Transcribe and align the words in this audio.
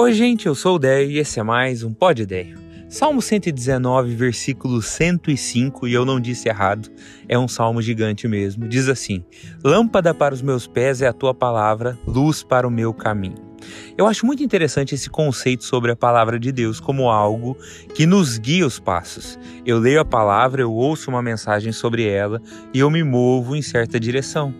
Oi, 0.00 0.14
gente, 0.14 0.46
eu 0.46 0.54
sou 0.54 0.76
o 0.76 0.78
Déio 0.78 1.10
e 1.10 1.18
esse 1.18 1.38
é 1.38 1.42
mais 1.42 1.82
um 1.82 1.92
Pod 1.92 2.24
Déio. 2.24 2.58
Salmo 2.88 3.20
119, 3.20 4.14
versículo 4.14 4.80
105, 4.80 5.86
e 5.86 5.92
eu 5.92 6.06
não 6.06 6.18
disse 6.18 6.48
errado, 6.48 6.88
é 7.28 7.38
um 7.38 7.46
salmo 7.46 7.82
gigante 7.82 8.26
mesmo. 8.26 8.66
Diz 8.66 8.88
assim: 8.88 9.22
Lâmpada 9.62 10.14
para 10.14 10.32
os 10.32 10.40
meus 10.40 10.66
pés 10.66 11.02
é 11.02 11.06
a 11.06 11.12
tua 11.12 11.34
palavra, 11.34 11.98
luz 12.06 12.42
para 12.42 12.66
o 12.66 12.70
meu 12.70 12.94
caminho. 12.94 13.49
Eu 13.96 14.06
acho 14.06 14.26
muito 14.26 14.42
interessante 14.42 14.94
esse 14.94 15.10
conceito 15.10 15.64
sobre 15.64 15.90
a 15.90 15.96
palavra 15.96 16.38
de 16.38 16.52
Deus 16.52 16.80
como 16.80 17.10
algo 17.10 17.56
que 17.94 18.06
nos 18.06 18.38
guia 18.38 18.66
os 18.66 18.78
passos. 18.78 19.38
Eu 19.64 19.78
leio 19.78 20.00
a 20.00 20.04
palavra, 20.04 20.62
eu 20.62 20.72
ouço 20.72 21.10
uma 21.10 21.22
mensagem 21.22 21.72
sobre 21.72 22.06
ela 22.06 22.40
e 22.72 22.78
eu 22.78 22.90
me 22.90 23.02
movo 23.02 23.54
em 23.54 23.62
certa 23.62 23.98
direção. 23.98 24.54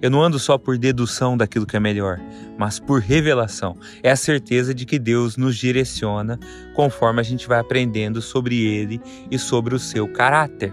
Eu 0.00 0.10
não 0.10 0.22
ando 0.22 0.38
só 0.38 0.58
por 0.58 0.76
dedução 0.76 1.36
daquilo 1.36 1.66
que 1.66 1.76
é 1.76 1.80
melhor, 1.80 2.20
mas 2.58 2.78
por 2.78 3.00
revelação. 3.00 3.76
É 4.02 4.10
a 4.10 4.16
certeza 4.16 4.74
de 4.74 4.84
que 4.84 4.98
Deus 4.98 5.36
nos 5.36 5.56
direciona 5.56 6.38
conforme 6.74 7.20
a 7.20 7.24
gente 7.24 7.48
vai 7.48 7.58
aprendendo 7.58 8.20
sobre 8.20 8.62
Ele 8.62 9.00
e 9.30 9.38
sobre 9.38 9.74
o 9.74 9.78
seu 9.78 10.06
caráter. 10.06 10.72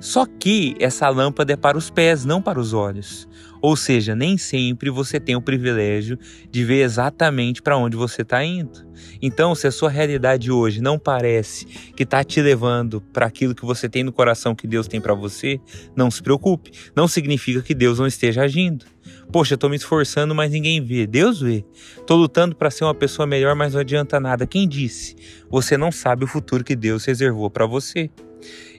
Só 0.00 0.26
que 0.26 0.74
essa 0.78 1.08
lâmpada 1.08 1.52
é 1.52 1.56
para 1.56 1.78
os 1.78 1.90
pés, 1.90 2.24
não 2.24 2.40
para 2.42 2.60
os 2.60 2.72
olhos. 2.72 3.28
Ou 3.60 3.76
seja, 3.76 4.14
nem 4.14 4.36
sempre 4.36 4.90
você 4.90 5.18
tem 5.18 5.34
o 5.34 5.40
privilégio 5.40 6.18
de 6.50 6.64
ver 6.64 6.82
exatamente 6.82 7.62
para 7.62 7.76
onde 7.76 7.96
você 7.96 8.22
está 8.22 8.44
indo. 8.44 8.86
Então, 9.20 9.54
se 9.54 9.66
a 9.66 9.72
sua 9.72 9.90
realidade 9.90 10.50
hoje 10.50 10.80
não 10.80 10.98
parece 10.98 11.64
que 11.96 12.02
está 12.02 12.22
te 12.22 12.40
levando 12.40 13.00
para 13.12 13.26
aquilo 13.26 13.54
que 13.54 13.64
você 13.64 13.88
tem 13.88 14.04
no 14.04 14.12
coração 14.12 14.54
que 14.54 14.66
Deus 14.66 14.86
tem 14.86 15.00
para 15.00 15.14
você, 15.14 15.58
não 15.96 16.10
se 16.10 16.22
preocupe. 16.22 16.70
Não 16.94 17.08
significa 17.08 17.62
que 17.62 17.74
Deus 17.74 17.98
não 17.98 18.06
esteja 18.06 18.42
agindo. 18.42 18.84
Poxa, 19.32 19.54
eu 19.54 19.58
tô 19.58 19.68
me 19.68 19.76
esforçando, 19.76 20.34
mas 20.34 20.50
ninguém 20.50 20.80
vê. 20.84 21.06
Deus 21.06 21.40
vê. 21.40 21.64
Tô 22.06 22.16
lutando 22.16 22.54
para 22.54 22.70
ser 22.70 22.84
uma 22.84 22.94
pessoa 22.94 23.26
melhor, 23.26 23.54
mas 23.54 23.74
não 23.74 23.80
adianta 23.80 24.20
nada. 24.20 24.46
Quem 24.46 24.68
disse? 24.68 25.16
Você 25.50 25.76
não 25.76 25.90
sabe 25.90 26.24
o 26.24 26.28
futuro 26.28 26.62
que 26.62 26.76
Deus 26.76 27.04
reservou 27.04 27.50
para 27.50 27.66
você. 27.66 28.10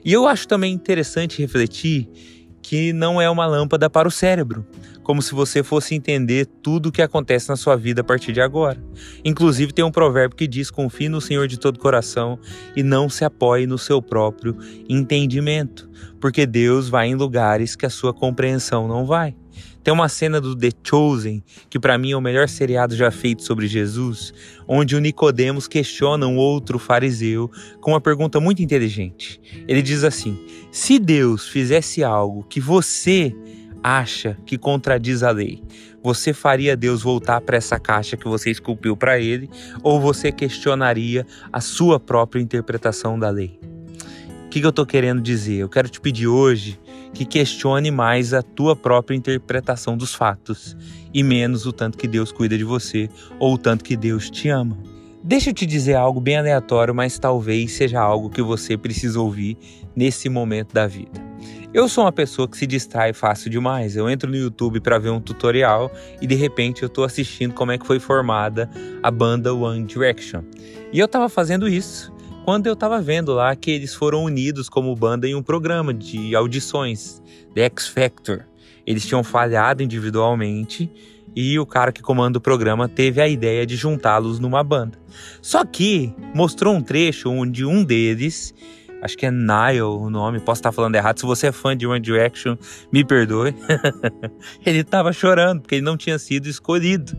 E 0.08 0.12
eu 0.14 0.26
acho 0.26 0.48
também 0.48 0.72
interessante 0.72 1.42
refletir 1.42 2.08
que 2.62 2.94
não 2.94 3.20
é 3.20 3.28
uma 3.28 3.44
lâmpada 3.44 3.90
para 3.90 4.08
o 4.08 4.10
cérebro, 4.10 4.66
como 5.02 5.20
se 5.20 5.34
você 5.34 5.62
fosse 5.62 5.94
entender 5.94 6.46
tudo 6.62 6.88
o 6.88 6.92
que 6.92 7.02
acontece 7.02 7.50
na 7.50 7.56
sua 7.56 7.76
vida 7.76 8.00
a 8.00 8.04
partir 8.04 8.32
de 8.32 8.40
agora. 8.40 8.82
Inclusive 9.22 9.70
tem 9.70 9.84
um 9.84 9.90
provérbio 9.90 10.34
que 10.34 10.48
diz: 10.48 10.70
confie 10.70 11.10
no 11.10 11.20
Senhor 11.20 11.46
de 11.46 11.58
todo 11.58 11.78
coração 11.78 12.38
e 12.74 12.82
não 12.82 13.10
se 13.10 13.22
apoie 13.22 13.66
no 13.66 13.76
seu 13.76 14.00
próprio 14.00 14.56
entendimento, 14.88 15.90
porque 16.18 16.46
Deus 16.46 16.88
vai 16.88 17.08
em 17.08 17.14
lugares 17.14 17.76
que 17.76 17.84
a 17.84 17.90
sua 17.90 18.14
compreensão 18.14 18.88
não 18.88 19.04
vai. 19.04 19.36
Tem 19.88 19.94
uma 19.94 20.10
cena 20.10 20.38
do 20.38 20.54
The 20.54 20.68
Chosen, 20.84 21.42
que 21.70 21.80
para 21.80 21.96
mim 21.96 22.10
é 22.10 22.16
o 22.18 22.20
melhor 22.20 22.46
seriado 22.46 22.94
já 22.94 23.10
feito 23.10 23.42
sobre 23.42 23.66
Jesus, 23.66 24.34
onde 24.68 24.94
o 24.94 25.00
Nicodemos 25.00 25.66
questiona 25.66 26.26
um 26.26 26.36
outro 26.36 26.78
fariseu 26.78 27.50
com 27.80 27.92
uma 27.92 28.00
pergunta 28.00 28.38
muito 28.38 28.62
inteligente. 28.62 29.40
Ele 29.66 29.80
diz 29.80 30.04
assim: 30.04 30.38
"Se 30.70 30.98
Deus 30.98 31.48
fizesse 31.48 32.04
algo 32.04 32.42
que 32.42 32.60
você 32.60 33.34
acha 33.82 34.36
que 34.44 34.58
contradiz 34.58 35.22
a 35.22 35.30
lei, 35.30 35.62
você 36.02 36.34
faria 36.34 36.76
Deus 36.76 37.02
voltar 37.02 37.40
para 37.40 37.56
essa 37.56 37.80
caixa 37.80 38.14
que 38.14 38.28
você 38.28 38.50
esculpiu 38.50 38.94
para 38.94 39.18
ele 39.18 39.48
ou 39.82 39.98
você 39.98 40.30
questionaria 40.30 41.26
a 41.50 41.62
sua 41.62 41.98
própria 41.98 42.42
interpretação 42.42 43.18
da 43.18 43.30
lei?" 43.30 43.58
O 44.48 44.50
que, 44.50 44.60
que 44.60 44.66
eu 44.66 44.70
estou 44.70 44.86
querendo 44.86 45.20
dizer? 45.20 45.56
Eu 45.56 45.68
quero 45.68 45.90
te 45.90 46.00
pedir 46.00 46.26
hoje 46.26 46.80
que 47.12 47.26
questione 47.26 47.90
mais 47.90 48.32
a 48.32 48.40
tua 48.40 48.74
própria 48.74 49.14
interpretação 49.14 49.94
dos 49.94 50.14
fatos 50.14 50.74
e 51.12 51.22
menos 51.22 51.66
o 51.66 51.72
tanto 51.72 51.98
que 51.98 52.08
Deus 52.08 52.32
cuida 52.32 52.56
de 52.56 52.64
você 52.64 53.10
ou 53.38 53.52
o 53.52 53.58
tanto 53.58 53.84
que 53.84 53.94
Deus 53.94 54.30
te 54.30 54.48
ama. 54.48 54.74
Deixa 55.22 55.50
eu 55.50 55.54
te 55.54 55.66
dizer 55.66 55.96
algo 55.96 56.18
bem 56.18 56.38
aleatório, 56.38 56.94
mas 56.94 57.18
talvez 57.18 57.72
seja 57.72 58.00
algo 58.00 58.30
que 58.30 58.40
você 58.40 58.74
precisa 58.74 59.20
ouvir 59.20 59.58
nesse 59.94 60.30
momento 60.30 60.72
da 60.72 60.86
vida. 60.86 61.22
Eu 61.74 61.86
sou 61.86 62.04
uma 62.04 62.12
pessoa 62.12 62.48
que 62.48 62.56
se 62.56 62.66
distrai 62.66 63.12
fácil 63.12 63.50
demais. 63.50 63.96
Eu 63.96 64.08
entro 64.08 64.30
no 64.30 64.36
YouTube 64.36 64.80
para 64.80 64.98
ver 64.98 65.10
um 65.10 65.20
tutorial 65.20 65.92
e 66.22 66.26
de 66.26 66.34
repente 66.34 66.82
eu 66.82 66.86
estou 66.86 67.04
assistindo 67.04 67.52
como 67.52 67.70
é 67.70 67.76
que 67.76 67.86
foi 67.86 68.00
formada 68.00 68.70
a 69.02 69.10
banda 69.10 69.52
One 69.52 69.84
Direction. 69.84 70.40
E 70.90 70.98
eu 70.98 71.04
estava 71.04 71.28
fazendo 71.28 71.68
isso 71.68 72.16
quando 72.48 72.66
eu 72.66 72.74
tava 72.74 72.98
vendo 72.98 73.34
lá 73.34 73.54
que 73.54 73.70
eles 73.70 73.94
foram 73.94 74.24
unidos 74.24 74.70
como 74.70 74.96
banda 74.96 75.28
em 75.28 75.34
um 75.34 75.42
programa 75.42 75.92
de 75.92 76.34
audições, 76.34 77.22
The 77.54 77.64
X 77.66 77.88
Factor. 77.88 78.46
Eles 78.86 79.04
tinham 79.06 79.22
falhado 79.22 79.82
individualmente 79.82 80.90
e 81.36 81.58
o 81.58 81.66
cara 81.66 81.92
que 81.92 82.00
comanda 82.00 82.38
o 82.38 82.40
programa 82.40 82.88
teve 82.88 83.20
a 83.20 83.28
ideia 83.28 83.66
de 83.66 83.76
juntá-los 83.76 84.38
numa 84.40 84.64
banda. 84.64 84.98
Só 85.42 85.62
que 85.62 86.14
mostrou 86.34 86.74
um 86.74 86.80
trecho 86.80 87.28
onde 87.28 87.66
um 87.66 87.84
deles 87.84 88.54
Acho 89.00 89.16
que 89.16 89.26
é 89.26 89.30
Nile 89.30 89.82
o 89.82 90.10
nome, 90.10 90.40
posso 90.40 90.58
estar 90.58 90.72
falando 90.72 90.94
errado. 90.96 91.18
Se 91.18 91.26
você 91.26 91.48
é 91.48 91.52
fã 91.52 91.76
de 91.76 91.86
One 91.86 92.00
Direction, 92.00 92.56
me 92.92 93.04
perdoe. 93.04 93.54
ele 94.66 94.80
estava 94.80 95.12
chorando 95.12 95.60
porque 95.60 95.76
ele 95.76 95.84
não 95.84 95.96
tinha 95.96 96.18
sido 96.18 96.48
escolhido. 96.48 97.16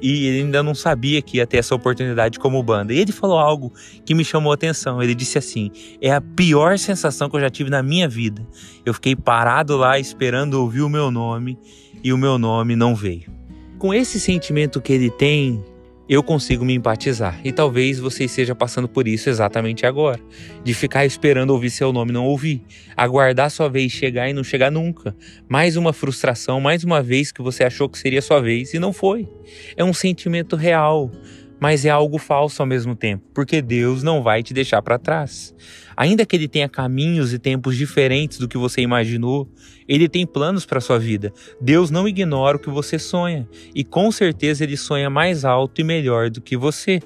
E 0.00 0.26
ele 0.26 0.40
ainda 0.42 0.62
não 0.62 0.74
sabia 0.74 1.20
que 1.20 1.36
ia 1.36 1.46
ter 1.46 1.58
essa 1.58 1.74
oportunidade 1.74 2.38
como 2.38 2.62
banda. 2.62 2.94
E 2.94 2.98
ele 2.98 3.12
falou 3.12 3.38
algo 3.38 3.72
que 4.04 4.14
me 4.14 4.24
chamou 4.24 4.50
a 4.50 4.54
atenção. 4.54 5.02
Ele 5.02 5.14
disse 5.14 5.36
assim: 5.36 5.70
É 6.00 6.12
a 6.12 6.20
pior 6.20 6.78
sensação 6.78 7.28
que 7.28 7.36
eu 7.36 7.40
já 7.40 7.50
tive 7.50 7.68
na 7.68 7.82
minha 7.82 8.08
vida. 8.08 8.46
Eu 8.84 8.94
fiquei 8.94 9.14
parado 9.14 9.76
lá 9.76 9.98
esperando 9.98 10.54
ouvir 10.54 10.80
o 10.80 10.88
meu 10.88 11.10
nome 11.10 11.58
e 12.02 12.12
o 12.12 12.18
meu 12.18 12.38
nome 12.38 12.74
não 12.74 12.94
veio. 12.94 13.30
Com 13.78 13.92
esse 13.92 14.18
sentimento 14.18 14.80
que 14.80 14.92
ele 14.92 15.10
tem, 15.10 15.62
eu 16.10 16.24
consigo 16.24 16.64
me 16.64 16.74
empatizar. 16.74 17.40
E 17.44 17.52
talvez 17.52 18.00
você 18.00 18.24
esteja 18.24 18.52
passando 18.52 18.88
por 18.88 19.06
isso 19.06 19.30
exatamente 19.30 19.86
agora, 19.86 20.18
de 20.64 20.74
ficar 20.74 21.06
esperando 21.06 21.50
ouvir 21.50 21.70
seu 21.70 21.92
nome 21.92 22.10
e 22.10 22.14
não 22.14 22.26
ouvir, 22.26 22.64
aguardar 22.96 23.48
sua 23.48 23.68
vez 23.68 23.92
chegar 23.92 24.28
e 24.28 24.32
não 24.32 24.42
chegar 24.42 24.72
nunca. 24.72 25.14
Mais 25.48 25.76
uma 25.76 25.92
frustração, 25.92 26.60
mais 26.60 26.82
uma 26.82 27.00
vez 27.00 27.30
que 27.30 27.40
você 27.40 27.62
achou 27.62 27.88
que 27.88 27.96
seria 27.96 28.20
sua 28.20 28.40
vez 28.40 28.74
e 28.74 28.80
não 28.80 28.92
foi. 28.92 29.28
É 29.76 29.84
um 29.84 29.92
sentimento 29.92 30.56
real, 30.56 31.12
mas 31.60 31.84
é 31.84 31.90
algo 31.90 32.18
falso 32.18 32.62
ao 32.62 32.66
mesmo 32.66 32.96
tempo, 32.96 33.22
porque 33.34 33.60
Deus 33.60 34.02
não 34.02 34.22
vai 34.22 34.42
te 34.42 34.54
deixar 34.54 34.80
para 34.80 34.98
trás. 34.98 35.54
Ainda 35.96 36.24
que 36.24 36.34
ele 36.34 36.48
tenha 36.48 36.68
caminhos 36.68 37.34
e 37.34 37.38
tempos 37.38 37.76
diferentes 37.76 38.38
do 38.38 38.48
que 38.48 38.56
você 38.56 38.80
imaginou, 38.80 39.46
ele 39.86 40.08
tem 40.08 40.26
planos 40.26 40.64
para 40.64 40.80
sua 40.80 40.98
vida. 40.98 41.32
Deus 41.60 41.90
não 41.90 42.08
ignora 42.08 42.56
o 42.56 42.60
que 42.60 42.70
você 42.70 42.98
sonha, 42.98 43.46
e 43.74 43.84
com 43.84 44.10
certeza 44.10 44.64
ele 44.64 44.76
sonha 44.76 45.10
mais 45.10 45.44
alto 45.44 45.80
e 45.80 45.84
melhor 45.84 46.30
do 46.30 46.40
que 46.40 46.56
você. 46.56 47.00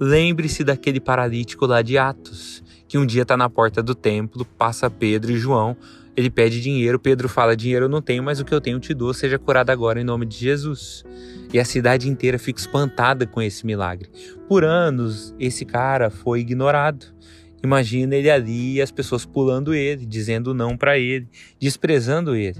Lembre-se 0.00 0.64
daquele 0.64 0.98
paralítico 0.98 1.66
lá 1.66 1.80
de 1.80 1.96
Atos, 1.96 2.64
que 2.88 2.98
um 2.98 3.06
dia 3.06 3.22
está 3.22 3.36
na 3.36 3.48
porta 3.48 3.80
do 3.80 3.94
templo, 3.94 4.44
passa 4.44 4.90
Pedro 4.90 5.30
e 5.30 5.38
João, 5.38 5.76
ele 6.16 6.30
pede 6.30 6.60
dinheiro, 6.60 6.98
Pedro 6.98 7.28
fala: 7.28 7.56
Dinheiro 7.56 7.86
eu 7.86 7.88
não 7.88 8.02
tenho, 8.02 8.22
mas 8.22 8.40
o 8.40 8.44
que 8.44 8.54
eu 8.54 8.60
tenho 8.60 8.78
te 8.78 8.92
dou, 8.92 9.14
seja 9.14 9.38
curado 9.38 9.70
agora 9.70 10.00
em 10.00 10.04
nome 10.04 10.26
de 10.26 10.36
Jesus. 10.36 11.04
E 11.52 11.58
a 11.58 11.64
cidade 11.64 12.08
inteira 12.08 12.38
fica 12.38 12.60
espantada 12.60 13.26
com 13.26 13.42
esse 13.42 13.66
milagre. 13.66 14.08
Por 14.48 14.64
anos, 14.64 15.34
esse 15.38 15.64
cara 15.64 16.10
foi 16.10 16.40
ignorado. 16.40 17.06
Imagina 17.62 18.14
ele 18.14 18.30
ali 18.30 18.74
e 18.74 18.82
as 18.82 18.90
pessoas 18.90 19.26
pulando 19.26 19.74
ele, 19.74 20.06
dizendo 20.06 20.54
não 20.54 20.76
para 20.76 20.98
ele, 20.98 21.28
desprezando 21.58 22.34
ele. 22.34 22.58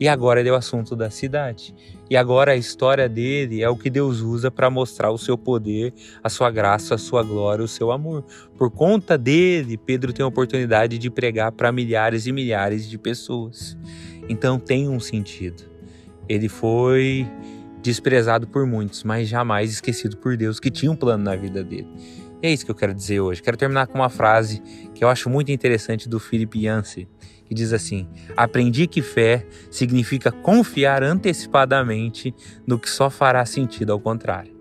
E 0.00 0.08
agora 0.08 0.40
ele 0.40 0.48
é 0.48 0.52
o 0.52 0.56
assunto 0.56 0.96
da 0.96 1.10
cidade. 1.10 1.74
E 2.10 2.16
agora 2.16 2.50
a 2.50 2.56
história 2.56 3.08
dele 3.08 3.62
é 3.62 3.68
o 3.68 3.76
que 3.76 3.88
Deus 3.88 4.20
usa 4.20 4.50
para 4.50 4.68
mostrar 4.68 5.12
o 5.12 5.16
seu 5.16 5.38
poder, 5.38 5.94
a 6.24 6.28
sua 6.28 6.50
graça, 6.50 6.96
a 6.96 6.98
sua 6.98 7.22
glória, 7.22 7.64
o 7.64 7.68
seu 7.68 7.92
amor. 7.92 8.24
Por 8.58 8.68
conta 8.68 9.16
dele, 9.16 9.76
Pedro 9.76 10.12
tem 10.12 10.24
a 10.24 10.26
oportunidade 10.26 10.98
de 10.98 11.08
pregar 11.08 11.52
para 11.52 11.70
milhares 11.70 12.26
e 12.26 12.32
milhares 12.32 12.90
de 12.90 12.98
pessoas. 12.98 13.78
Então 14.28 14.58
tem 14.58 14.88
um 14.88 14.98
sentido. 14.98 15.62
Ele 16.28 16.48
foi 16.48 17.24
desprezado 17.80 18.48
por 18.48 18.66
muitos, 18.66 19.04
mas 19.04 19.28
jamais 19.28 19.70
esquecido 19.70 20.16
por 20.16 20.36
Deus 20.36 20.58
que 20.58 20.70
tinha 20.70 20.90
um 20.90 20.96
plano 20.96 21.22
na 21.22 21.36
vida 21.36 21.62
dele. 21.62 21.86
E 22.42 22.46
é 22.46 22.50
isso 22.52 22.64
que 22.64 22.70
eu 22.70 22.74
quero 22.74 22.94
dizer 22.94 23.20
hoje. 23.20 23.42
Quero 23.42 23.56
terminar 23.56 23.86
com 23.86 23.98
uma 23.98 24.08
frase 24.08 24.62
que 24.94 25.04
eu 25.04 25.08
acho 25.08 25.28
muito 25.28 25.52
interessante 25.52 26.08
do 26.08 26.18
Philip 26.18 26.58
Yancey, 26.58 27.06
que 27.44 27.54
diz 27.54 27.72
assim: 27.72 28.08
Aprendi 28.36 28.86
que 28.86 29.02
fé 29.02 29.46
significa 29.70 30.32
confiar 30.32 31.02
antecipadamente 31.02 32.34
no 32.66 32.78
que 32.78 32.88
só 32.88 33.10
fará 33.10 33.44
sentido 33.44 33.92
ao 33.92 34.00
contrário. 34.00 34.58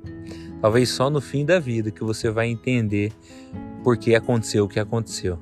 Talvez 0.61 0.89
só 0.89 1.09
no 1.09 1.21
fim 1.21 1.45
da 1.45 1.57
vida 1.57 1.89
que 1.89 2.03
você 2.03 2.29
vai 2.29 2.47
entender 2.47 3.13
por 3.83 3.97
que 3.97 4.13
aconteceu 4.13 4.65
o 4.65 4.67
que 4.67 4.79
aconteceu. 4.79 5.39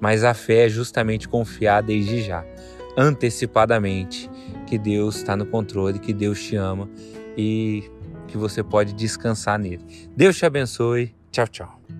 Mas 0.00 0.24
a 0.24 0.34
fé 0.34 0.66
é 0.66 0.68
justamente 0.68 1.28
confiar 1.28 1.82
desde 1.82 2.22
já, 2.22 2.44
antecipadamente, 2.96 4.28
que 4.66 4.78
Deus 4.78 5.16
está 5.16 5.36
no 5.36 5.46
controle, 5.46 5.98
que 5.98 6.12
Deus 6.12 6.42
te 6.42 6.56
ama 6.56 6.88
e 7.36 7.84
que 8.26 8.36
você 8.36 8.62
pode 8.62 8.92
descansar 8.92 9.58
nele. 9.58 9.84
Deus 10.16 10.36
te 10.36 10.44
abençoe. 10.44 11.17
Chao, 11.32 11.46
chao. 11.46 11.97